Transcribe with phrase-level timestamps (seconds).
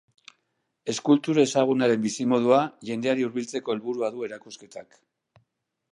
[0.93, 4.99] Eskulture ezagunaren bizimodua jendeari hurbiltzeko helburua du erakusketak.